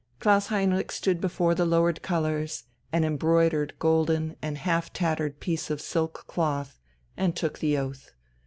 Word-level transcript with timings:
Klaus 0.17 0.47
Heinrich 0.47 0.91
stood 0.91 1.21
before 1.21 1.53
the 1.53 1.63
lowered 1.63 2.01
colours, 2.01 2.63
an 2.91 3.03
embroidered, 3.03 3.75
golden, 3.77 4.35
and 4.41 4.57
half 4.57 4.91
tattered 4.91 5.39
piece 5.39 5.69
of 5.69 5.79
silk 5.79 6.25
cloth, 6.25 6.79
and 7.15 7.35
took 7.35 7.59
the 7.59 7.77
oath. 7.77 8.11